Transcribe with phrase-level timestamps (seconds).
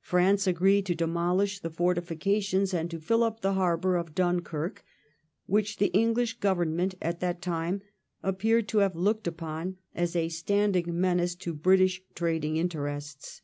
[0.00, 4.84] France agreed to demolish the fortifications and to fill up the harbour of Dunkirk,
[5.46, 7.82] which the English Government at that time
[8.22, 13.42] appear to have looked upon as a standing menace to British trading interests.